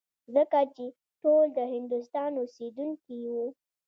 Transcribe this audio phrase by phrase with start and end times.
[0.35, 0.85] ځکه چې
[1.21, 3.47] ټول د هندوستان اوسېدونکي وو.